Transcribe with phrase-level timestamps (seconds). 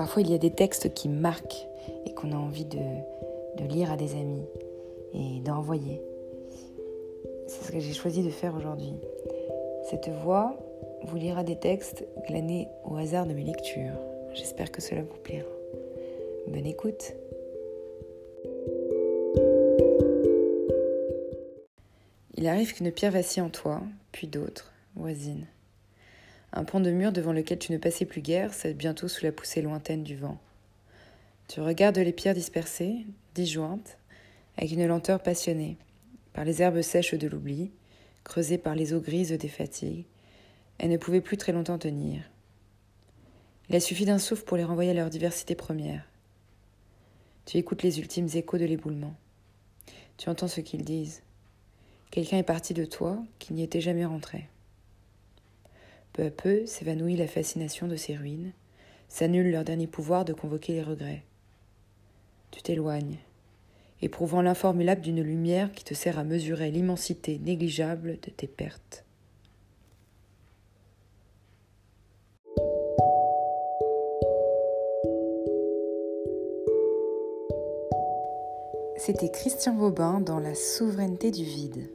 [0.00, 1.68] Parfois, il y a des textes qui marquent
[2.06, 2.78] et qu'on a envie de,
[3.58, 4.46] de lire à des amis
[5.12, 6.00] et d'envoyer.
[7.46, 8.94] C'est ce que j'ai choisi de faire aujourd'hui.
[9.90, 10.56] Cette voix
[11.02, 14.00] vous lira des textes glanés au hasard de mes lectures.
[14.32, 15.50] J'espère que cela vous plaira.
[16.48, 17.12] Bonne écoute.
[22.38, 23.82] Il arrive qu'une pierre vacille en toi,
[24.12, 25.46] puis d'autres, voisines.
[26.52, 29.32] Un pont de mur devant lequel tu ne passais plus guère cède bientôt sous la
[29.32, 30.38] poussée lointaine du vent.
[31.48, 33.98] Tu regardes les pierres dispersées, disjointes,
[34.56, 35.76] avec une lenteur passionnée,
[36.32, 37.70] par les herbes sèches de l'oubli,
[38.24, 40.04] creusées par les eaux grises des fatigues,
[40.78, 42.22] elles ne pouvaient plus très longtemps tenir.
[43.68, 46.08] Il a suffi d'un souffle pour les renvoyer à leur diversité première.
[47.46, 49.14] Tu écoutes les ultimes échos de l'éboulement.
[50.16, 51.22] Tu entends ce qu'ils disent.
[52.10, 54.48] Quelqu'un est parti de toi qui n'y était jamais rentré.
[56.12, 58.52] Peu à peu s'évanouit la fascination de ces ruines,
[59.08, 61.24] s'annule leur dernier pouvoir de convoquer les regrets.
[62.50, 63.18] Tu t'éloignes,
[64.02, 69.04] éprouvant l'informulable d'une lumière qui te sert à mesurer l'immensité négligeable de tes pertes.
[78.96, 81.88] C'était Christian Vaubin dans La souveraineté du vide.